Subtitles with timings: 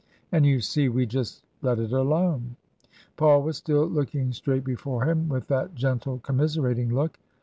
[0.31, 2.55] And you see we just let it alone."
[3.17, 7.19] Paul was still looking straight before him with that gentle, commiserating look.